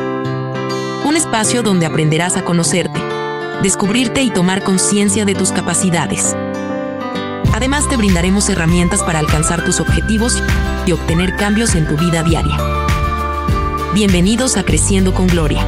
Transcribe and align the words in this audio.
Un 1.05 1.15
espacio 1.15 1.61
donde 1.61 1.85
aprenderás 1.85 2.37
a 2.37 2.43
conocerte, 2.43 2.99
descubrirte 3.61 4.23
y 4.23 4.31
tomar 4.31 4.63
conciencia 4.63 5.25
de 5.25 5.35
tus 5.35 5.51
capacidades. 5.51 6.35
Además 7.53 7.87
te 7.87 7.97
brindaremos 7.97 8.49
herramientas 8.49 9.03
para 9.03 9.19
alcanzar 9.19 9.63
tus 9.63 9.79
objetivos 9.79 10.41
y 10.87 10.93
obtener 10.93 11.35
cambios 11.35 11.75
en 11.75 11.87
tu 11.87 11.97
vida 11.97 12.23
diaria. 12.23 12.57
Bienvenidos 13.93 14.57
a 14.57 14.63
Creciendo 14.63 15.13
con 15.13 15.27
Gloria. 15.27 15.63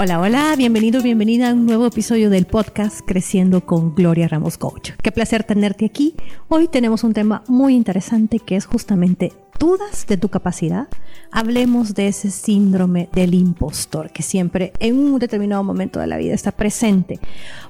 Hola, 0.00 0.20
hola, 0.20 0.54
bienvenido, 0.56 1.02
bienvenida 1.02 1.50
a 1.50 1.54
un 1.54 1.66
nuevo 1.66 1.84
episodio 1.84 2.30
del 2.30 2.46
podcast 2.46 3.00
Creciendo 3.04 3.66
con 3.66 3.96
Gloria 3.96 4.28
Ramos 4.28 4.56
Coach. 4.56 4.92
Qué 5.02 5.10
placer 5.10 5.42
tenerte 5.42 5.86
aquí. 5.86 6.14
Hoy 6.46 6.68
tenemos 6.68 7.02
un 7.02 7.14
tema 7.14 7.42
muy 7.48 7.74
interesante 7.74 8.38
que 8.38 8.54
es 8.54 8.64
justamente 8.64 9.32
dudas 9.58 10.06
de 10.06 10.16
tu 10.16 10.28
capacidad. 10.28 10.86
Hablemos 11.32 11.94
de 11.94 12.06
ese 12.06 12.30
síndrome 12.30 13.08
del 13.12 13.34
impostor 13.34 14.12
que 14.12 14.22
siempre 14.22 14.72
en 14.78 15.00
un 15.00 15.18
determinado 15.18 15.64
momento 15.64 15.98
de 15.98 16.06
la 16.06 16.16
vida 16.16 16.32
está 16.32 16.52
presente. 16.52 17.18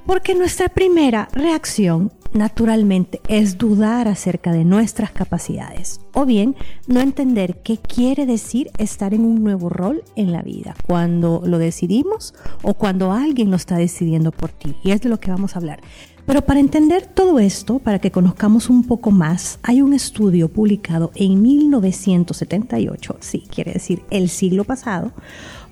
Porque 0.05 0.35
nuestra 0.35 0.69
primera 0.69 1.31
reacción 1.33 2.13
naturalmente 2.33 3.21
es 3.29 3.59
dudar 3.59 4.07
acerca 4.07 4.53
de 4.53 4.65
nuestras 4.65 5.13
capacidades 5.13 6.01
o 6.13 6.27
bien 6.27 6.57
no 6.87 7.01
entender 7.01 7.63
qué 7.63 7.79
quiere 7.79 8.27
decir 8.27 8.71
estar 8.79 9.15
en 9.15 9.25
un 9.25 9.43
nuevo 9.43 9.69
rol 9.69 10.03
en 10.17 10.33
la 10.33 10.43
vida 10.43 10.75
cuando 10.87 11.43
lo 11.45 11.59
decidimos 11.59 12.18
o 12.63 12.75
cuando 12.75 13.13
alguien 13.13 13.51
lo 13.51 13.57
está 13.57 13.77
decidiendo 13.77 14.33
por 14.33 14.51
ti. 14.51 14.75
Y 14.83 14.91
es 14.91 15.01
de 15.01 15.09
lo 15.09 15.21
que 15.21 15.31
vamos 15.31 15.55
a 15.55 15.59
hablar. 15.59 15.81
Pero 16.27 16.43
para 16.43 16.61
entender 16.61 17.07
todo 17.07 17.39
esto, 17.39 17.79
para 17.79 18.01
que 18.01 18.11
conozcamos 18.11 18.69
un 18.69 18.85
poco 18.85 19.11
más, 19.11 19.59
hay 19.63 19.81
un 19.81 19.95
estudio 19.95 20.49
publicado 20.49 21.11
en 21.15 21.41
1978, 21.41 23.17
sí, 23.21 23.45
quiere 23.51 23.73
decir 23.73 24.03
el 24.11 24.29
siglo 24.29 24.65
pasado, 24.65 25.13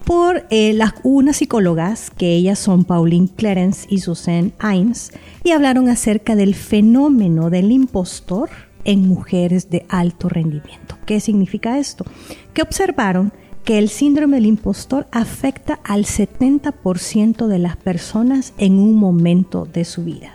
por 0.06 0.46
eh, 0.48 0.72
las, 0.72 0.94
unas 1.02 1.36
psicólogas, 1.36 2.10
que 2.10 2.34
ellas 2.34 2.58
son 2.58 2.84
Pauline 2.84 3.28
Clarence 3.28 3.86
y 3.90 3.98
Suzanne 3.98 4.52
Ains, 4.58 5.12
y 5.44 5.50
hablaron 5.50 5.90
acerca 5.90 6.34
del 6.36 6.54
fenómeno 6.54 7.50
del 7.50 7.70
impostor 7.70 8.48
en 8.84 9.06
mujeres 9.06 9.68
de 9.68 9.84
alto 9.90 10.30
rendimiento. 10.30 10.96
¿Qué 11.04 11.20
significa 11.20 11.78
esto? 11.78 12.06
Que 12.54 12.62
observaron 12.62 13.32
que 13.66 13.78
el 13.78 13.88
síndrome 13.88 14.36
del 14.36 14.46
impostor 14.46 15.08
afecta 15.10 15.80
al 15.82 16.04
70% 16.04 17.48
de 17.48 17.58
las 17.58 17.76
personas 17.76 18.54
en 18.58 18.78
un 18.78 18.94
momento 18.94 19.66
de 19.66 19.84
su 19.84 20.04
vida. 20.04 20.32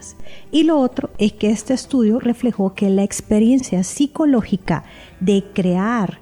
Y 0.51 0.63
lo 0.63 0.77
otro 0.77 1.11
es 1.17 1.31
que 1.31 1.49
este 1.49 1.73
estudio 1.73 2.19
reflejó 2.19 2.75
que 2.75 2.89
la 2.89 3.03
experiencia 3.03 3.83
psicológica 3.83 4.83
de 5.21 5.45
crear 5.53 6.19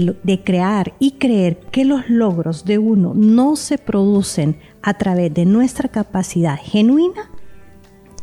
de 0.00 0.42
crear 0.42 0.94
y 0.98 1.12
creer 1.12 1.58
que 1.70 1.84
los 1.84 2.08
logros 2.08 2.64
de 2.64 2.78
uno 2.78 3.12
no 3.14 3.56
se 3.56 3.76
producen 3.76 4.56
a 4.80 4.94
través 4.94 5.34
de 5.34 5.44
nuestra 5.44 5.90
capacidad 5.90 6.58
genuina, 6.58 7.30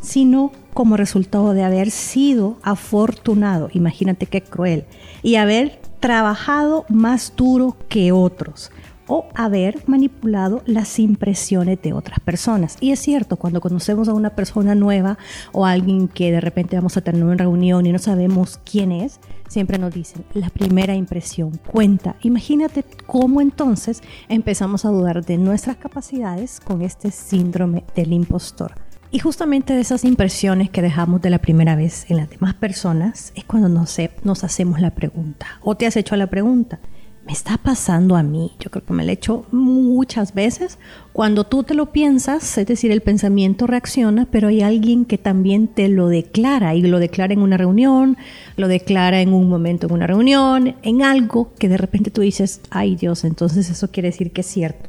sino 0.01 0.51
como 0.73 0.97
resultado 0.97 1.53
de 1.53 1.63
haber 1.63 1.91
sido 1.91 2.57
afortunado, 2.63 3.69
imagínate 3.73 4.25
qué 4.25 4.41
cruel, 4.41 4.85
y 5.21 5.35
haber 5.35 5.79
trabajado 5.99 6.85
más 6.89 7.33
duro 7.35 7.75
que 7.87 8.11
otros 8.11 8.71
o 9.09 9.25
haber 9.33 9.81
manipulado 9.87 10.61
las 10.65 10.99
impresiones 10.99 11.81
de 11.81 11.93
otras 11.93 12.19
personas. 12.19 12.77
Y 12.79 12.91
es 12.91 12.99
cierto, 12.99 13.37
cuando 13.37 13.59
conocemos 13.59 14.07
a 14.07 14.13
una 14.13 14.29
persona 14.29 14.75
nueva 14.75 15.17
o 15.51 15.65
a 15.65 15.71
alguien 15.71 16.07
que 16.07 16.31
de 16.31 16.39
repente 16.39 16.75
vamos 16.75 16.95
a 16.95 17.01
tener 17.01 17.23
una 17.23 17.35
reunión 17.35 17.85
y 17.87 17.91
no 17.91 17.97
sabemos 17.97 18.59
quién 18.63 18.91
es, 18.91 19.19
siempre 19.47 19.79
nos 19.79 19.93
dicen, 19.93 20.23
la 20.33 20.49
primera 20.51 20.93
impresión 20.93 21.59
cuenta. 21.65 22.15
Imagínate 22.21 22.85
cómo 23.07 23.41
entonces 23.41 24.03
empezamos 24.29 24.85
a 24.85 24.89
dudar 24.89 25.25
de 25.25 25.39
nuestras 25.39 25.77
capacidades 25.77 26.59
con 26.59 26.83
este 26.83 27.09
síndrome 27.09 27.83
del 27.95 28.13
impostor. 28.13 28.75
Y 29.11 29.19
justamente 29.19 29.73
de 29.73 29.81
esas 29.81 30.05
impresiones 30.05 30.69
que 30.69 30.83
dejamos 30.83 31.21
de 31.21 31.31
la 31.31 31.39
primera 31.39 31.75
vez 31.75 32.05
en 32.09 32.17
las 32.17 32.29
demás 32.29 32.53
personas 32.53 33.31
es 33.35 33.43
cuando 33.43 33.67
nos, 33.67 33.97
nos 34.23 34.43
hacemos 34.43 34.81
la 34.81 34.91
pregunta. 34.91 35.47
O 35.61 35.75
te 35.75 35.87
has 35.87 35.97
hecho 35.97 36.15
la 36.15 36.27
pregunta, 36.27 36.79
me 37.25 37.33
está 37.33 37.57
pasando 37.57 38.15
a 38.15 38.23
mí. 38.23 38.51
Yo 38.59 38.69
creo 38.69 38.85
que 38.85 38.93
me 38.93 39.03
lo 39.03 39.09
he 39.09 39.13
hecho 39.13 39.45
muchas 39.51 40.33
veces. 40.33 40.77
Cuando 41.11 41.43
tú 41.43 41.63
te 41.63 41.73
lo 41.73 41.91
piensas, 41.91 42.57
es 42.57 42.67
decir, 42.67 42.91
el 42.91 43.01
pensamiento 43.01 43.65
reacciona, 43.65 44.27
pero 44.29 44.47
hay 44.47 44.61
alguien 44.61 45.05
que 45.05 45.17
también 45.17 45.67
te 45.67 45.89
lo 45.89 46.07
declara 46.07 46.75
y 46.75 46.81
lo 46.81 46.99
declara 46.99 47.33
en 47.33 47.41
una 47.41 47.57
reunión, 47.57 48.17
lo 48.57 48.67
declara 48.67 49.21
en 49.21 49.33
un 49.33 49.49
momento 49.49 49.87
en 49.87 49.93
una 49.93 50.07
reunión, 50.07 50.75
en 50.81 51.01
algo 51.01 51.53
que 51.57 51.67
de 51.69 51.77
repente 51.77 52.11
tú 52.11 52.21
dices, 52.21 52.61
ay 52.69 52.95
Dios, 52.95 53.23
entonces 53.23 53.69
eso 53.69 53.91
quiere 53.91 54.09
decir 54.09 54.31
que 54.31 54.41
es 54.41 54.47
cierto. 54.47 54.88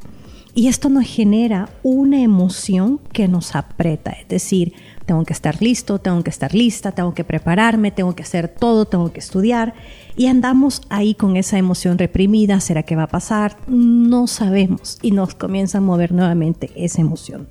Y 0.55 0.67
esto 0.67 0.89
nos 0.89 1.07
genera 1.07 1.69
una 1.83 2.21
emoción 2.21 3.01
que 3.13 3.29
nos 3.29 3.55
aprieta, 3.55 4.11
es 4.11 4.27
decir, 4.27 4.73
tengo 5.07 5.25
que 5.25 5.33
estar 5.33 5.61
listo, 5.61 5.99
tengo 5.99 6.23
que 6.23 6.31
estar 6.31 6.55
lista, 6.55 6.93
tengo 6.93 7.15
que 7.15 7.25
prepararme, 7.25 7.91
tengo 7.91 8.15
que 8.15 8.23
hacer 8.23 8.49
todo, 8.49 8.85
tengo 8.85 9.13
que 9.13 9.21
estudiar. 9.21 9.75
Y 10.17 10.27
andamos 10.27 10.83
ahí 10.89 11.15
con 11.15 11.37
esa 11.37 11.59
emoción 11.59 11.99
reprimida, 11.99 12.61
¿será 12.61 12.83
que 12.83 12.97
va 12.97 13.05
a 13.05 13.09
pasar? 13.09 13.57
No 13.69 14.27
sabemos 14.27 14.99
y 15.03 15.13
nos 15.13 15.35
comienza 15.35 15.79
a 15.79 15.81
mover 15.81 16.13
nuevamente 16.13 16.71
esa 16.77 17.01
emoción. 17.01 17.49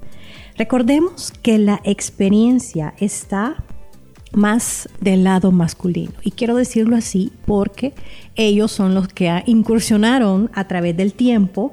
Recordemos 0.57 1.33
que 1.41 1.57
la 1.57 1.81
experiencia 1.83 2.93
está 2.97 3.63
más 4.31 4.89
del 5.01 5.23
lado 5.23 5.51
masculino. 5.51 6.13
Y 6.23 6.31
quiero 6.31 6.55
decirlo 6.55 6.95
así 6.95 7.31
porque 7.45 7.93
ellos 8.35 8.71
son 8.71 8.93
los 8.93 9.07
que 9.07 9.43
incursionaron 9.47 10.51
a 10.53 10.67
través 10.67 10.95
del 10.95 11.13
tiempo 11.13 11.71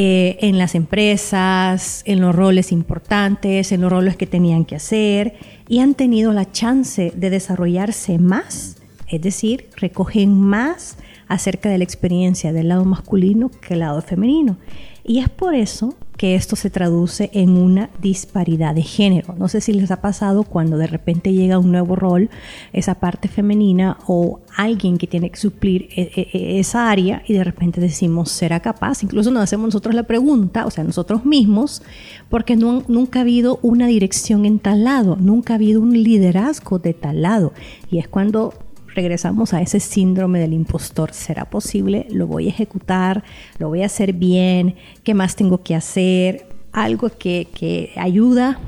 eh, 0.00 0.38
en 0.42 0.58
las 0.58 0.76
empresas, 0.76 2.04
en 2.04 2.20
los 2.20 2.32
roles 2.32 2.70
importantes, 2.70 3.72
en 3.72 3.80
los 3.80 3.90
roles 3.90 4.16
que 4.16 4.28
tenían 4.28 4.64
que 4.64 4.76
hacer 4.76 5.34
y 5.66 5.80
han 5.80 5.94
tenido 5.94 6.32
la 6.32 6.52
chance 6.52 7.12
de 7.16 7.30
desarrollarse 7.30 8.16
más, 8.16 8.76
es 9.10 9.20
decir, 9.20 9.68
recogen 9.76 10.40
más 10.40 10.98
acerca 11.28 11.68
de 11.68 11.78
la 11.78 11.84
experiencia 11.84 12.52
del 12.52 12.68
lado 12.68 12.84
masculino 12.84 13.50
que 13.50 13.74
el 13.74 13.80
lado 13.80 14.00
femenino. 14.02 14.56
Y 15.04 15.20
es 15.20 15.28
por 15.30 15.54
eso 15.54 15.94
que 16.18 16.34
esto 16.34 16.56
se 16.56 16.68
traduce 16.68 17.30
en 17.32 17.56
una 17.56 17.88
disparidad 18.02 18.74
de 18.74 18.82
género. 18.82 19.34
No 19.38 19.48
sé 19.48 19.60
si 19.60 19.72
les 19.72 19.90
ha 19.90 20.02
pasado 20.02 20.42
cuando 20.42 20.76
de 20.76 20.88
repente 20.88 21.32
llega 21.32 21.60
un 21.60 21.70
nuevo 21.70 21.96
rol, 21.96 22.28
esa 22.72 22.96
parte 22.96 23.28
femenina 23.28 23.96
o 24.06 24.40
alguien 24.54 24.98
que 24.98 25.06
tiene 25.06 25.30
que 25.30 25.38
suplir 25.38 25.88
e, 25.96 26.10
e, 26.14 26.28
e, 26.32 26.58
esa 26.58 26.90
área 26.90 27.22
y 27.26 27.34
de 27.34 27.44
repente 27.44 27.80
decimos, 27.80 28.30
¿será 28.32 28.60
capaz? 28.60 29.02
Incluso 29.04 29.30
nos 29.30 29.44
hacemos 29.44 29.68
nosotros 29.68 29.94
la 29.94 30.02
pregunta, 30.02 30.66
o 30.66 30.70
sea, 30.70 30.82
nosotros 30.82 31.24
mismos, 31.24 31.82
porque 32.28 32.56
nunca 32.56 33.20
ha 33.20 33.22
habido 33.22 33.60
una 33.62 33.86
dirección 33.86 34.44
en 34.44 34.58
tal 34.58 34.84
lado, 34.84 35.16
nunca 35.18 35.54
ha 35.54 35.56
habido 35.56 35.80
un 35.80 35.92
liderazgo 35.92 36.80
de 36.80 36.94
tal 36.94 37.22
lado. 37.22 37.52
Y 37.90 37.98
es 37.98 38.08
cuando 38.08 38.52
regresamos 38.98 39.54
a 39.54 39.62
ese 39.62 39.78
síndrome 39.78 40.40
del 40.40 40.52
impostor. 40.52 41.12
¿Será 41.12 41.44
posible? 41.44 42.08
¿Lo 42.10 42.26
voy 42.26 42.46
a 42.46 42.50
ejecutar? 42.50 43.22
¿Lo 43.58 43.68
voy 43.68 43.82
a 43.82 43.86
hacer 43.86 44.12
bien? 44.12 44.74
¿Qué 45.04 45.14
más 45.14 45.36
tengo 45.36 45.62
que 45.62 45.76
hacer? 45.76 46.48
Algo 46.72 47.08
que, 47.08 47.46
que 47.54 47.92
ayuda 47.94 48.58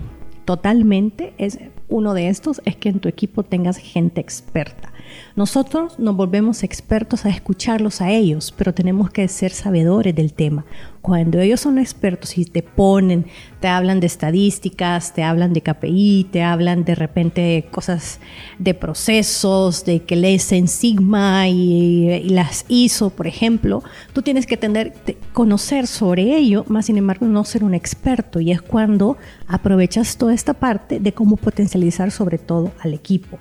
totalmente 0.45 1.35
es 1.37 1.59
uno 1.89 2.15
de 2.15 2.29
estos 2.29 2.63
es 2.65 2.77
que 2.77 2.91
en 2.91 3.01
tu 3.01 3.09
equipo 3.09 3.43
tengas 3.43 3.77
gente 3.79 4.21
experta. 4.21 4.93
Nosotros 5.37 5.99
nos 5.99 6.17
volvemos 6.17 6.63
expertos 6.63 7.25
a 7.25 7.31
escucharlos 7.31 8.01
a 8.01 8.11
ellos, 8.11 8.53
pero 8.57 8.75
tenemos 8.75 9.11
que 9.11 9.27
ser 9.29 9.53
sabedores 9.53 10.15
del 10.15 10.33
tema. 10.33 10.65
Cuando 11.03 11.41
ellos 11.41 11.61
son 11.61 11.79
expertos 11.79 12.37
y 12.37 12.45
te 12.45 12.63
ponen, 12.63 13.25
te 13.61 13.69
hablan 13.69 14.01
de 14.01 14.07
estadísticas, 14.07 15.15
te 15.15 15.23
hablan 15.23 15.55
de 15.55 15.63
KPI, 15.63 16.29
te 16.31 16.43
hablan 16.43 16.85
de 16.85 16.95
repente 16.95 17.67
cosas 17.71 18.21
de 18.59 18.75
procesos, 18.75 19.87
de 19.87 20.03
que 20.03 20.17
lees 20.17 20.53
en 20.53 20.69
Sigma 20.69 21.49
y, 21.49 22.29
las 22.29 22.67
ISO, 22.69 23.11
por 23.11 23.27
ejemplo, 23.27 23.83
tú 24.13 24.21
tienes 24.21 24.47
que 24.47 24.59
tener, 24.59 24.93
conocer 25.33 25.87
sobre 25.87 26.37
ello, 26.37 26.65
más 26.69 26.87
sin 26.87 26.99
embargo 26.99 27.27
no 27.27 27.45
ser 27.45 27.65
un 27.65 27.75
experto. 27.75 28.41
Y 28.41 28.53
es 28.53 28.61
cuando 28.61 29.17
aprovechas 29.49 30.19
toda 30.19 30.35
esta 30.35 30.55
parte 30.55 31.01
de 31.01 31.13
cómo 31.13 31.37
potencializar 31.37 32.11
sobre 32.11 32.37
todo 32.37 32.73
al 32.81 32.93
equipo. 32.93 33.39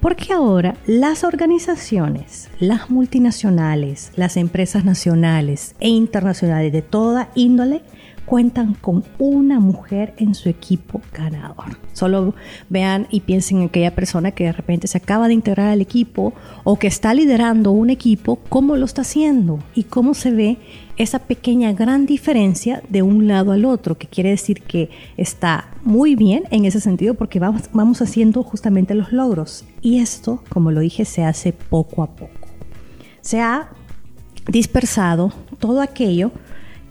Porque 0.00 0.32
ahora 0.32 0.76
las 0.86 1.24
organizaciones, 1.24 2.48
las 2.58 2.88
multinacionales, 2.88 4.12
las 4.16 4.38
empresas 4.38 4.82
nacionales 4.82 5.74
e 5.78 5.90
internacionales 5.90 6.72
de 6.72 6.80
toda 6.80 7.28
índole, 7.34 7.82
cuentan 8.30 8.74
con 8.74 9.02
una 9.18 9.58
mujer 9.58 10.14
en 10.16 10.36
su 10.36 10.48
equipo 10.48 11.00
ganador. 11.12 11.78
Solo 11.94 12.32
vean 12.68 13.08
y 13.10 13.22
piensen 13.22 13.58
en 13.58 13.64
aquella 13.64 13.92
persona 13.96 14.30
que 14.30 14.44
de 14.44 14.52
repente 14.52 14.86
se 14.86 14.98
acaba 14.98 15.26
de 15.26 15.34
integrar 15.34 15.70
al 15.70 15.80
equipo 15.80 16.32
o 16.62 16.78
que 16.78 16.86
está 16.86 17.12
liderando 17.12 17.72
un 17.72 17.90
equipo, 17.90 18.36
cómo 18.48 18.76
lo 18.76 18.84
está 18.84 19.02
haciendo 19.02 19.58
y 19.74 19.82
cómo 19.82 20.14
se 20.14 20.30
ve 20.30 20.58
esa 20.96 21.18
pequeña 21.18 21.72
gran 21.72 22.06
diferencia 22.06 22.84
de 22.88 23.02
un 23.02 23.26
lado 23.26 23.50
al 23.50 23.64
otro, 23.64 23.98
que 23.98 24.06
quiere 24.06 24.30
decir 24.30 24.62
que 24.62 24.90
está 25.16 25.70
muy 25.82 26.14
bien 26.14 26.44
en 26.52 26.66
ese 26.66 26.78
sentido 26.80 27.14
porque 27.14 27.40
vamos, 27.40 27.62
vamos 27.72 28.00
haciendo 28.00 28.44
justamente 28.44 28.94
los 28.94 29.10
logros. 29.10 29.64
Y 29.82 29.98
esto, 29.98 30.44
como 30.50 30.70
lo 30.70 30.78
dije, 30.78 31.04
se 31.04 31.24
hace 31.24 31.52
poco 31.52 32.04
a 32.04 32.14
poco. 32.14 32.46
Se 33.22 33.40
ha 33.40 33.70
dispersado 34.46 35.32
todo 35.58 35.80
aquello 35.80 36.30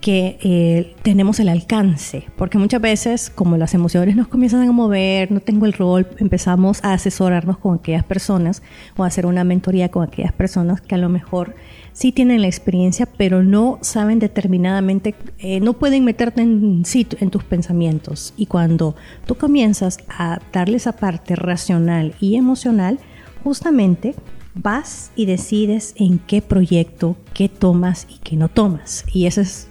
que 0.01 0.37
eh, 0.41 0.95
tenemos 1.01 1.39
el 1.39 1.49
alcance, 1.49 2.25
porque 2.37 2.57
muchas 2.57 2.81
veces 2.81 3.29
como 3.29 3.57
las 3.57 3.73
emociones 3.73 4.15
nos 4.15 4.27
comienzan 4.27 4.67
a 4.67 4.71
mover, 4.71 5.31
no 5.31 5.41
tengo 5.41 5.65
el 5.65 5.73
rol, 5.73 6.07
empezamos 6.19 6.83
a 6.83 6.93
asesorarnos 6.93 7.57
con 7.57 7.77
aquellas 7.77 8.05
personas 8.05 8.61
o 8.95 9.03
a 9.03 9.07
hacer 9.07 9.25
una 9.25 9.43
mentoría 9.43 9.89
con 9.89 10.03
aquellas 10.03 10.31
personas 10.31 10.79
que 10.79 10.95
a 10.95 10.97
lo 10.97 11.09
mejor 11.09 11.55
sí 11.91 12.13
tienen 12.13 12.41
la 12.41 12.47
experiencia, 12.47 13.07
pero 13.17 13.43
no 13.43 13.77
saben 13.81 14.19
determinadamente, 14.19 15.15
eh, 15.37 15.59
no 15.59 15.73
pueden 15.73 16.05
meterte 16.05 16.41
en, 16.41 16.83
en 17.19 17.29
tus 17.29 17.43
pensamientos. 17.43 18.33
Y 18.37 18.45
cuando 18.45 18.95
tú 19.25 19.35
comienzas 19.35 19.97
a 20.07 20.39
darle 20.53 20.77
esa 20.77 20.93
parte 20.93 21.35
racional 21.35 22.13
y 22.21 22.37
emocional, 22.37 22.99
justamente 23.43 24.15
vas 24.55 25.11
y 25.15 25.25
decides 25.25 25.93
en 25.97 26.19
qué 26.19 26.41
proyecto, 26.41 27.17
qué 27.33 27.49
tomas 27.49 28.07
y 28.09 28.19
qué 28.19 28.37
no 28.37 28.47
tomas. 28.47 29.05
Y 29.11 29.25
eso 29.25 29.41
es 29.41 29.67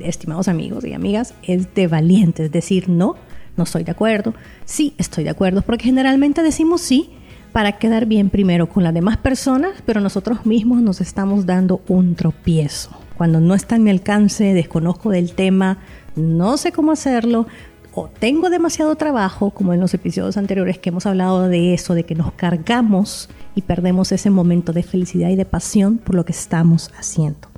estimados 0.00 0.48
amigos 0.48 0.84
y 0.84 0.92
amigas, 0.92 1.34
es 1.42 1.74
de 1.74 1.86
valientes 1.86 2.50
decir 2.50 2.88
no, 2.88 3.16
no 3.56 3.64
estoy 3.64 3.84
de 3.84 3.92
acuerdo, 3.92 4.34
sí 4.64 4.94
estoy 4.98 5.24
de 5.24 5.30
acuerdo, 5.30 5.62
porque 5.62 5.84
generalmente 5.84 6.42
decimos 6.42 6.80
sí 6.80 7.10
para 7.52 7.78
quedar 7.78 8.06
bien 8.06 8.30
primero 8.30 8.68
con 8.68 8.82
las 8.82 8.92
demás 8.92 9.16
personas, 9.16 9.72
pero 9.86 10.00
nosotros 10.00 10.44
mismos 10.44 10.82
nos 10.82 11.00
estamos 11.00 11.46
dando 11.46 11.82
un 11.86 12.16
tropiezo. 12.16 12.90
Cuando 13.16 13.38
no 13.38 13.54
está 13.54 13.76
en 13.76 13.84
mi 13.84 13.90
alcance, 13.90 14.54
desconozco 14.54 15.10
del 15.10 15.34
tema, 15.34 15.78
no 16.16 16.56
sé 16.56 16.72
cómo 16.72 16.90
hacerlo, 16.90 17.46
o 17.92 18.08
tengo 18.08 18.50
demasiado 18.50 18.96
trabajo, 18.96 19.50
como 19.50 19.72
en 19.72 19.78
los 19.78 19.94
episodios 19.94 20.36
anteriores 20.36 20.78
que 20.78 20.88
hemos 20.88 21.06
hablado 21.06 21.48
de 21.48 21.74
eso, 21.74 21.94
de 21.94 22.02
que 22.02 22.16
nos 22.16 22.32
cargamos 22.32 23.28
y 23.54 23.62
perdemos 23.62 24.10
ese 24.10 24.30
momento 24.30 24.72
de 24.72 24.82
felicidad 24.82 25.28
y 25.28 25.36
de 25.36 25.44
pasión 25.44 25.98
por 25.98 26.16
lo 26.16 26.24
que 26.24 26.32
estamos 26.32 26.90
haciendo 26.98 27.53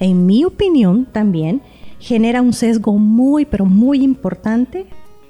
en 0.00 0.26
mi 0.26 0.44
opinión 0.44 1.06
también 1.12 1.62
genera 1.98 2.42
un 2.42 2.52
sesgo 2.52 2.98
muy, 2.98 3.44
pero 3.44 3.66
muy 3.66 4.02
importante 4.02 4.86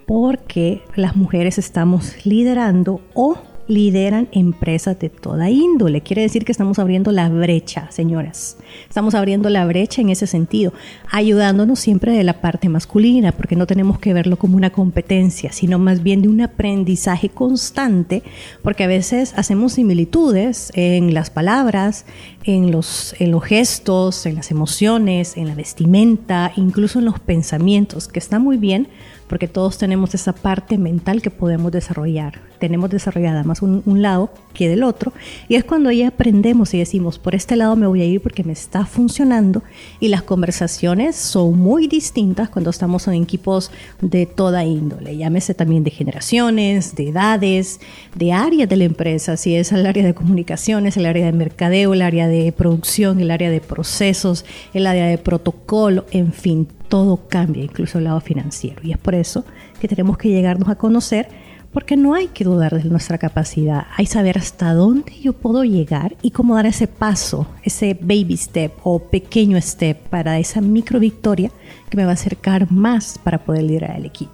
porque 0.06 0.82
las 0.96 1.16
mujeres 1.16 1.58
estamos 1.58 2.24
liderando 2.24 3.00
o 3.14 3.36
lideran 3.70 4.28
empresas 4.32 4.98
de 4.98 5.08
toda 5.08 5.48
índole. 5.48 6.00
Quiere 6.02 6.22
decir 6.22 6.44
que 6.44 6.52
estamos 6.52 6.78
abriendo 6.78 7.12
la 7.12 7.28
brecha, 7.28 7.90
señoras. 7.90 8.56
Estamos 8.88 9.14
abriendo 9.14 9.48
la 9.48 9.64
brecha 9.64 10.02
en 10.02 10.10
ese 10.10 10.26
sentido, 10.26 10.72
ayudándonos 11.10 11.78
siempre 11.78 12.12
de 12.12 12.24
la 12.24 12.40
parte 12.40 12.68
masculina, 12.68 13.32
porque 13.32 13.56
no 13.56 13.66
tenemos 13.66 13.98
que 13.98 14.12
verlo 14.12 14.36
como 14.36 14.56
una 14.56 14.70
competencia, 14.70 15.52
sino 15.52 15.78
más 15.78 16.02
bien 16.02 16.22
de 16.22 16.28
un 16.28 16.40
aprendizaje 16.40 17.28
constante, 17.28 18.22
porque 18.62 18.84
a 18.84 18.88
veces 18.88 19.32
hacemos 19.36 19.74
similitudes 19.74 20.72
en 20.74 21.14
las 21.14 21.30
palabras, 21.30 22.06
en 22.44 22.72
los, 22.72 23.14
en 23.20 23.30
los 23.30 23.44
gestos, 23.44 24.26
en 24.26 24.34
las 24.34 24.50
emociones, 24.50 25.36
en 25.36 25.46
la 25.46 25.54
vestimenta, 25.54 26.52
incluso 26.56 26.98
en 26.98 27.04
los 27.04 27.20
pensamientos, 27.20 28.08
que 28.08 28.18
está 28.18 28.40
muy 28.40 28.56
bien 28.56 28.88
porque 29.30 29.46
todos 29.46 29.78
tenemos 29.78 30.12
esa 30.12 30.32
parte 30.32 30.76
mental 30.76 31.22
que 31.22 31.30
podemos 31.30 31.70
desarrollar. 31.70 32.40
Tenemos 32.58 32.90
desarrollada 32.90 33.44
más 33.44 33.62
un, 33.62 34.02
lado 34.02 34.32
que 34.52 34.68
del 34.68 34.82
otro. 34.82 35.12
Y 35.48 35.54
es 35.54 35.62
cuando 35.62 35.92
ya 35.92 36.08
aprendemos 36.08 36.74
y 36.74 36.78
decimos, 36.78 37.20
por 37.20 37.36
este 37.36 37.54
lado 37.54 37.76
me 37.76 37.86
voy 37.86 38.02
a 38.02 38.04
ir 38.04 38.20
porque 38.20 38.42
me 38.42 38.52
está 38.52 38.84
funcionando. 38.86 39.62
Y 40.00 40.08
las 40.08 40.24
conversaciones 40.24 41.14
son 41.14 41.56
muy 41.56 41.86
distintas 41.86 42.48
cuando 42.48 42.70
estamos 42.70 43.06
en 43.06 43.22
equipos 43.22 43.70
de 44.00 44.26
toda 44.26 44.64
índole. 44.64 45.16
Llámese 45.16 45.54
también 45.54 45.84
de 45.84 45.92
generaciones, 45.92 46.96
de 46.96 47.10
edades, 47.10 47.80
de 48.16 48.32
áreas 48.32 48.68
de 48.68 48.76
la 48.78 48.84
empresa. 48.84 49.36
Si 49.36 49.54
es 49.54 49.70
el 49.70 49.86
área 49.86 50.04
de 50.04 50.12
comunicaciones, 50.12 50.96
el 50.96 51.06
área 51.06 51.26
de 51.26 51.32
mercadeo, 51.32 51.94
el 51.94 52.02
área 52.02 52.26
de 52.26 52.50
producción, 52.50 53.20
el 53.20 53.30
área 53.30 53.48
de 53.48 53.60
procesos, 53.60 54.44
el 54.74 54.88
área 54.88 55.06
de 55.06 55.18
protocolo, 55.18 56.04
en 56.10 56.32
fin, 56.32 56.66
todo 56.90 57.28
cambia, 57.28 57.64
incluso 57.64 57.96
el 57.96 58.04
lado 58.04 58.20
financiero. 58.20 58.82
Y 58.84 58.90
es 58.90 58.98
por 58.98 59.14
eso 59.14 59.46
que 59.80 59.88
tenemos 59.88 60.18
que 60.18 60.28
llegarnos 60.28 60.68
a 60.68 60.74
conocer, 60.74 61.28
porque 61.72 61.96
no 61.96 62.14
hay 62.14 62.26
que 62.26 62.44
dudar 62.44 62.74
de 62.74 62.88
nuestra 62.88 63.16
capacidad, 63.16 63.86
hay 63.96 64.04
saber 64.04 64.36
hasta 64.36 64.74
dónde 64.74 65.12
yo 65.20 65.32
puedo 65.32 65.62
llegar 65.62 66.16
y 66.20 66.32
cómo 66.32 66.56
dar 66.56 66.66
ese 66.66 66.88
paso, 66.88 67.46
ese 67.62 67.94
baby 67.94 68.36
step 68.36 68.72
o 68.82 68.98
pequeño 68.98 69.58
step 69.60 69.96
para 70.08 70.40
esa 70.40 70.60
micro 70.60 70.98
victoria 70.98 71.52
que 71.88 71.96
me 71.96 72.04
va 72.04 72.10
a 72.10 72.14
acercar 72.14 72.70
más 72.72 73.18
para 73.22 73.38
poder 73.38 73.62
liderar 73.62 73.96
el 73.96 74.04
equipo. 74.04 74.32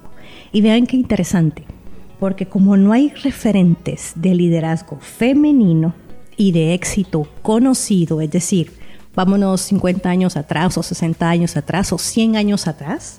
Y 0.50 0.62
vean 0.62 0.86
qué 0.86 0.96
interesante, 0.96 1.64
porque 2.18 2.46
como 2.46 2.78
no 2.78 2.92
hay 2.92 3.10
referentes 3.10 4.12
de 4.16 4.34
liderazgo 4.34 4.98
femenino 5.00 5.94
y 6.38 6.52
de 6.52 6.72
éxito 6.72 7.28
conocido, 7.42 8.22
es 8.22 8.30
decir, 8.30 8.72
vámonos 9.16 9.62
50 9.62 10.08
años 10.08 10.36
atrás 10.36 10.76
o 10.78 10.82
60 10.82 11.28
años 11.28 11.56
atrás 11.56 11.92
o 11.92 11.98
100 11.98 12.36
años 12.36 12.68
atrás, 12.68 13.18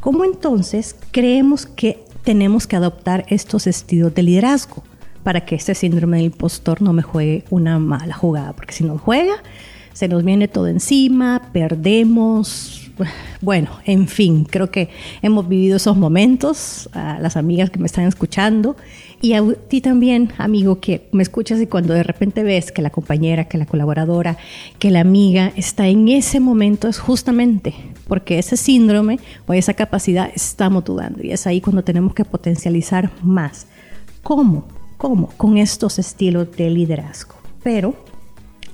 ¿cómo 0.00 0.24
entonces 0.24 0.96
creemos 1.12 1.64
que 1.64 2.04
tenemos 2.24 2.66
que 2.66 2.76
adoptar 2.76 3.24
estos 3.28 3.66
estilos 3.66 4.14
de 4.14 4.24
liderazgo 4.24 4.82
para 5.22 5.46
que 5.46 5.54
este 5.54 5.74
síndrome 5.74 6.18
del 6.18 6.26
impostor 6.26 6.82
no 6.82 6.92
me 6.92 7.02
juegue 7.02 7.44
una 7.48 7.78
mala 7.78 8.14
jugada? 8.14 8.52
Porque 8.52 8.74
si 8.74 8.84
nos 8.84 9.00
juega, 9.00 9.36
se 9.92 10.08
nos 10.08 10.24
viene 10.24 10.48
todo 10.48 10.66
encima, 10.66 11.50
perdemos, 11.52 12.87
bueno, 13.40 13.70
en 13.84 14.08
fin, 14.08 14.44
creo 14.44 14.70
que 14.70 14.88
hemos 15.22 15.48
vivido 15.48 15.76
esos 15.76 15.96
momentos, 15.96 16.88
a 16.92 17.18
las 17.20 17.36
amigas 17.36 17.70
que 17.70 17.78
me 17.78 17.86
están 17.86 18.04
escuchando 18.04 18.76
y 19.20 19.32
a 19.32 19.42
ti 19.68 19.80
también, 19.80 20.32
amigo, 20.38 20.80
que 20.80 21.08
me 21.12 21.22
escuchas 21.22 21.60
y 21.60 21.66
cuando 21.66 21.94
de 21.94 22.02
repente 22.02 22.42
ves 22.42 22.70
que 22.70 22.82
la 22.82 22.90
compañera, 22.90 23.46
que 23.46 23.58
la 23.58 23.66
colaboradora, 23.66 24.38
que 24.78 24.90
la 24.90 25.00
amiga 25.00 25.52
está 25.56 25.88
en 25.88 26.08
ese 26.08 26.40
momento 26.40 26.88
es 26.88 26.98
justamente 26.98 27.74
porque 28.06 28.38
ese 28.38 28.56
síndrome 28.56 29.18
o 29.46 29.52
esa 29.52 29.74
capacidad 29.74 30.30
estamos 30.34 30.84
dudando 30.84 31.22
y 31.22 31.32
es 31.32 31.46
ahí 31.46 31.60
cuando 31.60 31.82
tenemos 31.82 32.14
que 32.14 32.24
potencializar 32.24 33.10
más. 33.22 33.66
¿Cómo? 34.22 34.66
¿Cómo? 34.96 35.28
Con 35.36 35.58
estos 35.58 35.98
estilos 35.98 36.50
de 36.56 36.70
liderazgo. 36.70 37.34
Pero 37.62 37.94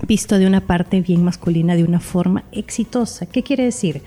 visto 0.07 0.39
de 0.39 0.47
una 0.47 0.61
parte 0.61 1.01
bien 1.01 1.25
masculina 1.25 1.77
de 1.77 1.85
una 1.85 2.01
forma 2.01 2.45
exitosa. 2.53 3.27
¿Qué 3.27 3.43
quiere 3.43 3.65
decir? 3.65 4.03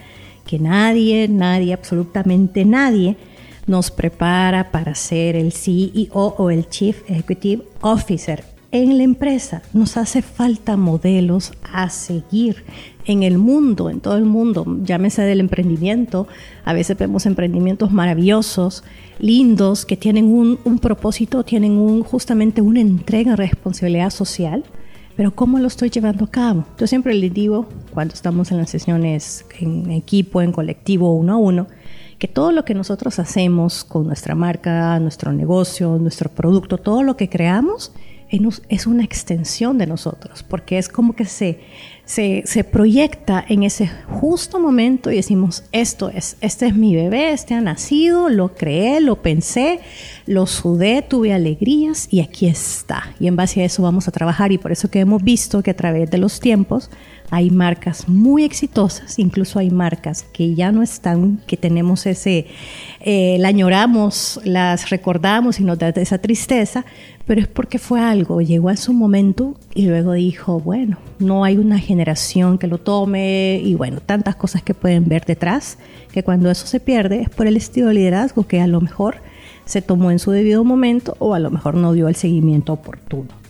Que 0.46 0.60
nadie, 0.60 1.28
nadie, 1.28 1.74
absolutamente 1.74 2.66
nadie 2.66 3.18
nos 3.66 3.92
prepara 3.92 4.72
para 4.72 4.96
ser 4.96 5.36
el 5.36 5.52
CEO 5.52 6.10
o 6.14 6.50
el 6.50 6.70
Chief 6.70 7.02
Executive 7.10 7.64
Officer 7.82 8.44
en 8.72 8.98
la 8.98 9.04
empresa. 9.04 9.62
Nos 9.74 9.98
hace 9.98 10.22
falta 10.22 10.78
modelos 10.78 11.52
a 11.72 11.90
seguir 11.90 12.64
en 13.06 13.24
el 13.24 13.38
mundo, 13.38 13.90
en 13.90 14.00
todo 14.00 14.18
el 14.18 14.26
mundo. 14.26 14.66
Llámese 14.84 15.24
del 15.24 15.40
emprendimiento. 15.40 16.28
A 16.66 16.74
veces 16.74 16.98
vemos 16.98 17.26
emprendimientos 17.26 17.92
maravillosos, 17.92 18.84
lindos, 19.20 19.86
que 19.86 19.98
tienen 19.98 20.26
un, 20.26 20.80
propósito, 20.80 21.44
tienen 21.44 22.04
justamente 22.04 22.62
una 22.62 22.82
entrega, 22.82 23.36
responsabilidad 23.36 24.10
social 24.10 24.64
pero 25.18 25.34
¿cómo 25.34 25.58
lo 25.58 25.68
estoy 25.68 25.90
llevando 25.90 26.26
a 26.26 26.32
cabo? 26.32 26.64
Yo 26.78 26.86
siempre 26.86 27.16
les 27.16 27.34
digo, 27.34 27.68
cuando 27.92 28.14
estamos 28.14 28.52
en 28.52 28.58
las 28.58 28.70
sesiones 28.70 29.46
en 29.60 29.90
equipo, 29.90 30.44
en 30.44 30.52
colectivo, 30.52 31.12
uno 31.16 31.34
a 31.34 31.38
uno, 31.38 31.68
que 32.20 32.28
todo 32.28 32.52
lo 32.52 32.64
que 32.66 32.76
nosotros 32.76 33.18
hacemos 33.18 33.84
con 33.84 34.06
nuestra 34.06 34.36
marca, 34.36 35.00
nuestro 35.00 35.34
negocio, 35.34 35.98
nuestro 35.98 36.30
producto, 36.30 36.78
todo 36.78 37.02
lo 37.02 37.18
que 37.18 37.30
creamos, 37.30 37.92
es 38.30 38.88
una 38.88 39.04
extensión 39.04 39.78
de 39.78 39.88
nosotros, 39.88 40.44
porque 40.44 40.78
es 40.78 40.90
como 40.90 41.16
que 41.16 41.26
se, 41.26 41.60
se, 42.04 42.44
se, 42.46 42.64
proyecta 42.64 43.44
en 43.48 43.64
ese 43.64 43.90
justo 44.08 44.60
momento 44.60 45.12
y 45.12 45.16
decimos, 45.16 45.64
esto 45.72 46.10
es, 46.10 46.36
este 46.42 46.68
es 46.68 46.76
mi 46.76 46.96
bebé, 46.96 47.32
este 47.32 47.54
ha 47.54 47.62
nacido, 47.62 48.30
lo 48.30 48.54
creé, 48.54 49.00
lo 49.00 49.22
pensé, 49.22 49.80
lo 50.26 50.46
sudé, 50.46 51.02
tuve 51.02 51.34
alegrías 51.34 52.08
y 52.12 52.20
aquí 52.20 52.48
está. 52.48 53.16
Y 53.20 53.28
en 53.28 53.36
base 53.36 53.62
a 53.62 53.66
eso 53.66 53.82
vamos 53.82 54.08
a 54.08 54.12
trabajar 54.12 54.52
y 54.52 54.58
por 54.58 54.72
eso 54.72 54.90
que 54.90 55.00
hemos 55.00 55.24
visto 55.24 55.64
que 55.64 55.72
a 55.72 55.78
través 55.78 56.12
de 56.12 56.18
los 56.18 56.40
tiempos 56.40 56.90
hay 57.30 57.50
marcas 57.50 58.08
muy 58.08 58.44
exitosas, 58.44 59.20
incluso 59.20 59.60
hay 59.60 59.70
marcas 59.70 60.24
que 60.32 60.56
ya 60.56 60.72
no 60.72 60.82
están, 60.82 61.42
que 61.46 61.58
tenemos 61.58 62.06
ese, 62.06 62.48
eh, 63.02 63.38
la 63.40 63.50
añoramos, 63.50 64.40
las 64.46 64.90
recordamos 64.90 65.60
y 65.60 65.64
nos 65.64 65.78
da 65.78 65.90
esa 65.90 66.20
tristeza, 66.20 66.86
pero 67.26 67.42
es 67.42 67.48
porque 67.48 67.80
fue 67.80 68.00
algo, 68.00 68.42
llegó 68.42 68.70
a 68.70 68.78
su 68.78 68.94
momento 68.94 69.56
y 69.74 69.88
luego 69.88 70.14
dijo, 70.14 70.60
bueno, 70.60 70.98
no 71.20 71.44
hay 71.44 71.58
una 71.58 71.80
generación 71.80 72.58
que 72.58 72.68
lo 72.68 72.78
tome 72.78 73.60
y 73.64 73.76
bueno, 73.76 74.00
tantas 74.00 74.36
cosas 74.36 74.64
que 74.64 74.74
pueden 74.74 75.06
ver 75.06 75.26
detrás, 75.26 75.78
que 76.12 76.24
cuando 76.24 76.50
eso 76.50 76.66
se 76.66 76.80
pierde 76.80 77.22
es 77.22 77.30
por 77.30 77.48
el 77.48 77.58
estilo 77.58 77.88
de 77.88 77.96
liderazgo 77.96 78.48
que 78.48 78.62
a 78.62 78.68
lo 78.68 78.80
mejor 78.80 79.18
se 79.66 79.82
tomó 79.82 80.12
en 80.12 80.20
su 80.20 80.32
debido 80.32 80.64
momento 80.64 81.18
o 81.20 81.34
a 81.34 81.40
lo 81.40 81.52
mejor 81.52 81.76
no 81.76 81.92
dio 81.92 82.08
el 82.08 82.16
seguimiento 82.16 82.72
oportuno. 82.72 83.47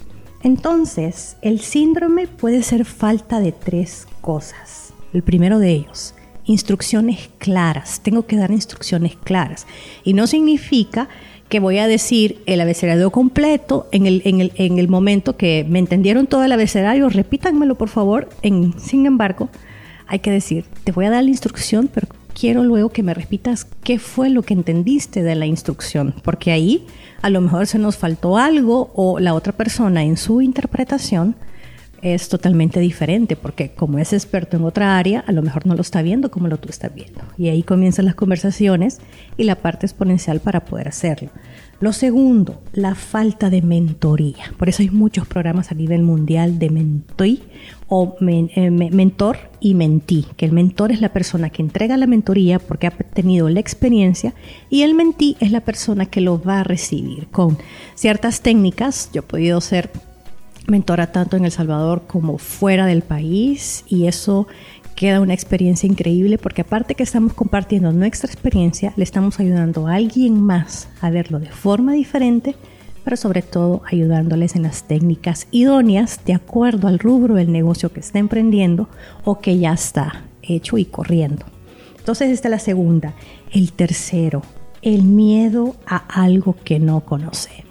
Entonces, 0.47 1.35
el 1.41 1.59
síndrome 1.59 2.25
puede 2.25 2.63
ser 2.63 2.85
falta 2.85 3.41
de 3.41 3.51
tres 3.51 4.07
cosas. 4.21 4.93
El 5.11 5.21
primero 5.21 5.59
de 5.59 5.73
ellos, 5.73 6.15
instrucciones 6.45 7.29
claras. 7.37 7.99
Tengo 7.99 8.25
que 8.25 8.37
dar 8.37 8.51
instrucciones 8.51 9.17
claras. 9.17 9.67
Y 10.05 10.13
no 10.13 10.25
significa 10.25 11.09
que 11.49 11.59
voy 11.59 11.79
a 11.79 11.87
decir 11.87 12.41
el 12.45 12.61
abecedario 12.61 13.11
completo 13.11 13.89
en 13.91 14.07
el, 14.07 14.21
en 14.23 14.39
el, 14.39 14.53
en 14.55 14.79
el 14.79 14.87
momento 14.87 15.35
que 15.35 15.65
me 15.67 15.79
entendieron 15.79 16.27
todo 16.27 16.45
el 16.45 16.53
abecedario, 16.53 17.09
repítanmelo 17.09 17.75
por 17.75 17.89
favor. 17.89 18.29
En, 18.41 18.73
sin 18.79 19.05
embargo, 19.05 19.49
hay 20.07 20.19
que 20.19 20.31
decir, 20.31 20.63
te 20.85 20.93
voy 20.93 21.07
a 21.07 21.09
dar 21.09 21.25
la 21.25 21.29
instrucción, 21.29 21.89
pero 21.93 22.07
quiero 22.37 22.63
luego 22.63 22.89
que 22.89 23.01
me 23.01 23.15
repitas 23.15 23.65
qué 23.83 23.97
fue 23.97 24.29
lo 24.29 24.43
que 24.43 24.53
entendiste 24.53 25.23
de 25.23 25.33
la 25.33 25.47
instrucción, 25.47 26.13
porque 26.23 26.51
ahí 26.51 26.85
a 27.23 27.31
lo 27.31 27.41
mejor 27.41 27.65
se 27.65 27.79
nos 27.79 27.97
faltó 27.97 28.37
algo 28.37 28.91
o 28.93 29.19
la 29.19 29.33
otra 29.33 29.53
persona 29.53 30.03
en 30.03 30.17
su 30.17 30.41
interpretación 30.41 31.35
es 32.01 32.29
totalmente 32.29 32.79
diferente, 32.79 33.35
porque 33.35 33.71
como 33.71 33.99
es 33.99 34.13
experto 34.13 34.57
en 34.57 34.63
otra 34.63 34.97
área, 34.97 35.23
a 35.27 35.31
lo 35.31 35.41
mejor 35.41 35.65
no 35.65 35.75
lo 35.75 35.81
está 35.81 36.01
viendo 36.01 36.31
como 36.31 36.47
lo 36.47 36.57
tú 36.57 36.69
estás 36.69 36.93
viendo. 36.93 37.21
Y 37.37 37.49
ahí 37.49 37.63
comienzan 37.63 38.05
las 38.05 38.15
conversaciones 38.15 38.99
y 39.37 39.43
la 39.43 39.55
parte 39.55 39.85
exponencial 39.85 40.39
para 40.39 40.65
poder 40.65 40.87
hacerlo. 40.87 41.29
Lo 41.79 41.93
segundo, 41.93 42.63
la 42.73 42.95
falta 42.95 43.51
de 43.51 43.61
mentoría. 43.61 44.51
Por 44.57 44.67
eso 44.67 44.81
hay 44.81 44.89
muchos 44.89 45.27
programas 45.27 45.71
a 45.71 45.75
nivel 45.75 46.01
mundial 46.01 46.57
de 46.57 46.71
mentí 46.71 47.43
o 47.87 48.15
eh, 48.19 48.71
mentor 48.71 49.37
y 49.59 49.75
mentí, 49.75 50.25
que 50.37 50.45
el 50.45 50.53
mentor 50.53 50.91
es 50.91 51.01
la 51.01 51.13
persona 51.13 51.51
que 51.51 51.61
entrega 51.61 51.95
la 51.95 52.07
mentoría 52.07 52.57
porque 52.57 52.87
ha 52.87 52.91
tenido 52.91 53.47
la 53.49 53.59
experiencia 53.59 54.33
y 54.71 54.81
el 54.81 54.95
mentí 54.95 55.37
es 55.39 55.51
la 55.51 55.61
persona 55.61 56.07
que 56.07 56.19
lo 56.19 56.41
va 56.41 56.61
a 56.61 56.63
recibir 56.63 57.27
con 57.27 57.59
ciertas 57.93 58.41
técnicas. 58.41 59.11
Yo 59.13 59.19
he 59.19 59.23
podido 59.23 59.61
ser 59.61 59.91
mentora 60.67 61.11
tanto 61.11 61.37
en 61.37 61.45
El 61.45 61.51
Salvador 61.51 62.03
como 62.07 62.37
fuera 62.37 62.85
del 62.85 63.01
país 63.01 63.83
y 63.87 64.07
eso 64.07 64.47
queda 64.95 65.21
una 65.21 65.33
experiencia 65.33 65.87
increíble 65.87 66.37
porque 66.37 66.61
aparte 66.61 66.95
que 66.95 67.03
estamos 67.03 67.33
compartiendo 67.33 67.91
nuestra 67.91 68.31
experiencia, 68.31 68.93
le 68.95 69.03
estamos 69.03 69.39
ayudando 69.39 69.87
a 69.87 69.95
alguien 69.95 70.41
más 70.41 70.89
a 71.01 71.09
verlo 71.09 71.39
de 71.39 71.51
forma 71.51 71.93
diferente, 71.93 72.55
pero 73.03 73.15
sobre 73.15 73.43
todo 73.43 73.83
ayudándoles 73.85 74.55
en 74.55 74.63
las 74.63 74.83
técnicas 74.83 75.47
idóneas 75.51 76.19
de 76.25 76.33
acuerdo 76.33 76.87
al 76.87 76.99
rubro 76.99 77.35
del 77.35 77.51
negocio 77.51 77.93
que 77.93 77.99
está 77.99 78.19
emprendiendo 78.19 78.89
o 79.23 79.39
que 79.39 79.57
ya 79.59 79.71
está 79.71 80.23
hecho 80.41 80.77
y 80.77 80.85
corriendo. 80.85 81.45
Entonces 81.97 82.29
esta 82.31 82.47
es 82.47 82.51
la 82.51 82.59
segunda. 82.59 83.13
El 83.51 83.71
tercero, 83.73 84.41
el 84.81 85.03
miedo 85.03 85.75
a 85.85 85.97
algo 86.23 86.55
que 86.63 86.79
no 86.79 87.01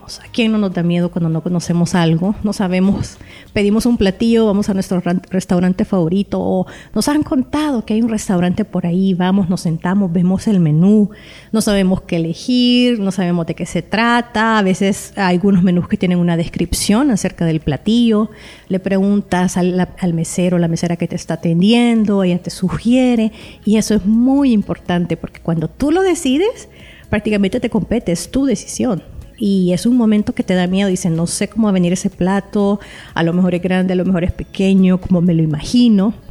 ¿A 0.07 0.29
quién 0.31 0.53
no 0.53 0.59
nos 0.59 0.73
da 0.73 0.85
miedo 0.85 1.11
cuando 1.11 1.29
no 1.29 1.43
conocemos 1.43 1.97
algo? 1.97 2.37
No 2.45 2.53
sabemos, 2.53 3.19
pedimos 3.53 3.87
un 3.87 3.97
platillo, 3.97 4.47
vamos 4.47 4.69
a 4.69 4.75
nuestro 4.75 5.03
restaurante 5.31 5.85
favorito 5.85 6.41
o 6.41 6.67
nos 6.95 7.09
han 7.09 7.25
contado 7.25 7.85
que 7.85 7.95
hay 7.95 8.03
un 8.03 8.09
restaurante 8.09 8.65
por 8.65 8.87
ahí, 8.87 9.15
vamos, 9.15 9.49
nos 9.49 9.63
sentamos, 9.63 10.13
vemos 10.13 10.47
el 10.47 10.61
menú, 10.61 11.11
no 11.51 11.61
sabemos 11.61 12.03
qué 12.03 12.17
elegir, 12.17 13.01
no 13.01 13.11
sabemos 13.11 13.47
de 13.47 13.57
qué 13.57 13.67
se 13.67 13.83
trata. 13.83 14.59
A 14.59 14.63
veces 14.63 15.13
hay 15.17 15.35
algunos 15.35 15.65
menús 15.65 15.89
que 15.89 15.97
tienen 15.97 16.19
una 16.19 16.37
descripción 16.37 17.11
acerca 17.11 17.45
del 17.45 17.59
platillo, 17.59 18.31
le 18.69 18.79
preguntas 18.79 19.57
al, 19.57 19.89
al 19.99 20.15
mesero, 20.15 20.59
la 20.59 20.69
mesera 20.69 20.97
que 20.97 21.09
te 21.09 21.17
está 21.17 21.35
atendiendo, 21.35 22.23
ella 22.23 22.39
te 22.39 22.51
sugiere 22.51 23.33
y 23.65 23.77
eso 23.77 23.95
es 23.95 24.07
muy 24.07 24.53
importante 24.53 25.17
porque 25.17 25.41
cuando 25.41 25.67
tú 25.67 25.91
lo 25.91 26.03
decides, 26.03 26.69
prácticamente 27.11 27.59
te 27.59 27.71
compete, 27.71 28.13
es 28.13 28.31
tu 28.31 28.45
decisión 28.45 29.16
y 29.39 29.73
es 29.73 29.87
un 29.87 29.97
momento 29.97 30.35
que 30.35 30.43
te 30.43 30.55
da 30.55 30.67
miedo. 30.67 30.89
Dices, 30.89 31.13
no 31.13 31.27
sé 31.27 31.49
cómo 31.49 31.65
va 31.67 31.71
a 31.71 31.73
venir 31.73 31.93
ese 31.93 32.11
plato, 32.11 32.81
a 33.15 33.23
lo 33.23 33.33
mejor 33.33 33.55
es 33.55 33.63
grande, 33.63 33.93
a 33.93 33.97
lo 33.97 34.05
mejor 34.05 34.25
es 34.25 34.33
pequeño, 34.33 35.01
como 35.01 35.21
me 35.21 35.35
lo 35.35 35.43
imagino 35.43 36.26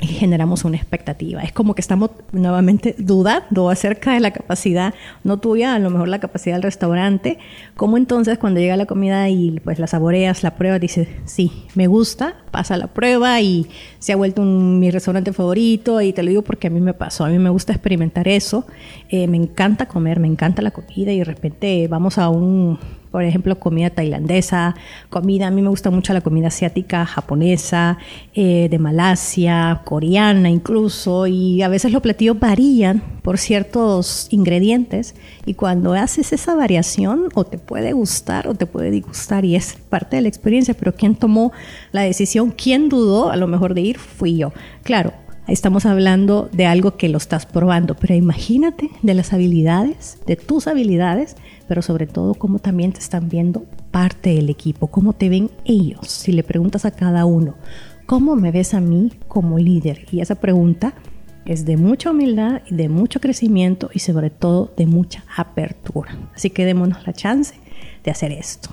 y 0.00 0.06
generamos 0.06 0.64
una 0.64 0.76
expectativa. 0.76 1.42
Es 1.42 1.52
como 1.52 1.74
que 1.74 1.80
estamos 1.80 2.10
nuevamente 2.30 2.94
dudando 2.98 3.68
acerca 3.68 4.12
de 4.12 4.20
la 4.20 4.30
capacidad, 4.30 4.94
no 5.24 5.38
tuya, 5.38 5.74
a 5.74 5.78
lo 5.78 5.90
mejor 5.90 6.08
la 6.08 6.20
capacidad 6.20 6.54
del 6.54 6.62
restaurante. 6.62 7.38
Como 7.76 7.96
entonces 7.96 8.38
cuando 8.38 8.60
llega 8.60 8.76
la 8.76 8.86
comida 8.86 9.28
y 9.28 9.58
pues 9.60 9.78
la 9.78 9.88
saboreas, 9.88 10.42
la 10.42 10.54
pruebas, 10.54 10.80
dices, 10.80 11.08
sí, 11.24 11.66
me 11.74 11.88
gusta, 11.88 12.34
pasa 12.50 12.76
la 12.76 12.86
prueba 12.86 13.40
y 13.40 13.66
se 13.98 14.12
ha 14.12 14.16
vuelto 14.16 14.42
mi 14.42 14.90
restaurante 14.90 15.32
favorito 15.32 16.00
y 16.00 16.12
te 16.12 16.22
lo 16.22 16.28
digo 16.28 16.42
porque 16.42 16.68
a 16.68 16.70
mí 16.70 16.80
me 16.80 16.94
pasó, 16.94 17.24
a 17.24 17.28
mí 17.28 17.38
me 17.38 17.50
gusta 17.50 17.72
experimentar 17.72 18.28
eso, 18.28 18.66
eh, 19.08 19.26
me 19.26 19.36
encanta 19.36 19.86
comer, 19.86 20.20
me 20.20 20.28
encanta 20.28 20.62
la 20.62 20.70
comida 20.70 21.12
y 21.12 21.18
de 21.18 21.24
repente 21.24 21.88
vamos 21.88 22.18
a 22.18 22.28
un 22.28 22.78
por 23.10 23.22
ejemplo, 23.24 23.58
comida 23.58 23.90
tailandesa, 23.90 24.74
comida, 25.08 25.46
a 25.46 25.50
mí 25.50 25.62
me 25.62 25.68
gusta 25.68 25.90
mucho 25.90 26.12
la 26.12 26.20
comida 26.20 26.48
asiática, 26.48 27.06
japonesa, 27.06 27.98
eh, 28.34 28.68
de 28.70 28.78
Malasia, 28.78 29.82
coreana 29.84 30.50
incluso, 30.50 31.26
y 31.26 31.62
a 31.62 31.68
veces 31.68 31.92
los 31.92 32.02
platillos 32.02 32.38
varían 32.38 33.02
por 33.22 33.38
ciertos 33.38 34.28
ingredientes, 34.30 35.14
y 35.46 35.54
cuando 35.54 35.94
haces 35.94 36.32
esa 36.32 36.54
variación, 36.54 37.28
o 37.34 37.44
te 37.44 37.58
puede 37.58 37.92
gustar 37.92 38.48
o 38.48 38.54
te 38.54 38.66
puede 38.66 38.90
disgustar, 38.90 39.44
y 39.44 39.56
es 39.56 39.76
parte 39.88 40.16
de 40.16 40.22
la 40.22 40.28
experiencia, 40.28 40.74
pero 40.74 40.94
¿quién 40.94 41.14
tomó 41.14 41.52
la 41.92 42.02
decisión? 42.02 42.50
¿Quién 42.50 42.88
dudó 42.88 43.30
a 43.30 43.36
lo 43.36 43.46
mejor 43.46 43.74
de 43.74 43.80
ir? 43.82 43.98
Fui 43.98 44.36
yo. 44.36 44.52
Claro, 44.82 45.12
estamos 45.48 45.86
hablando 45.86 46.48
de 46.52 46.66
algo 46.66 46.96
que 46.96 47.08
lo 47.08 47.18
estás 47.18 47.46
probando, 47.46 47.94
pero 47.94 48.14
imagínate 48.14 48.90
de 49.02 49.14
las 49.14 49.32
habilidades, 49.32 50.18
de 50.26 50.36
tus 50.36 50.66
habilidades, 50.66 51.36
pero 51.66 51.82
sobre 51.82 52.06
todo 52.06 52.34
cómo 52.34 52.58
también 52.58 52.92
te 52.92 53.00
están 53.00 53.28
viendo 53.28 53.64
parte 53.90 54.34
del 54.34 54.50
equipo, 54.50 54.88
cómo 54.88 55.14
te 55.14 55.28
ven 55.28 55.50
ellos. 55.64 56.06
Si 56.08 56.32
le 56.32 56.42
preguntas 56.42 56.84
a 56.84 56.90
cada 56.90 57.24
uno, 57.24 57.54
¿cómo 58.06 58.36
me 58.36 58.52
ves 58.52 58.74
a 58.74 58.80
mí 58.80 59.12
como 59.26 59.58
líder? 59.58 60.06
Y 60.10 60.20
esa 60.20 60.34
pregunta 60.34 60.94
es 61.46 61.64
de 61.64 61.78
mucha 61.78 62.10
humildad 62.10 62.60
y 62.70 62.74
de 62.74 62.90
mucho 62.90 63.20
crecimiento 63.20 63.90
y 63.94 64.00
sobre 64.00 64.28
todo 64.28 64.70
de 64.76 64.86
mucha 64.86 65.24
apertura. 65.34 66.16
Así 66.34 66.50
que 66.50 66.66
démonos 66.66 67.06
la 67.06 67.14
chance 67.14 67.54
de 68.04 68.10
hacer 68.10 68.32
esto. 68.32 68.68